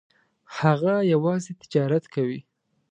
[0.57, 2.39] هغه یوازې تجارت کوي.